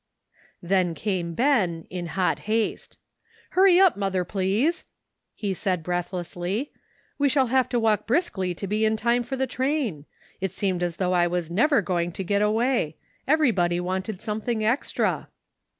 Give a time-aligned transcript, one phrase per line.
[0.63, 2.97] Then came Ben, in hot haste."
[3.51, 4.85] Hurry up, mother, please,"
[5.35, 6.71] he said breathlessly;
[7.19, 10.05] "we shall have to walk briskly to be in time for the train.
[10.39, 12.95] It seemed as though I was never going to get away.
[13.27, 15.29] Everybody wanted something extra."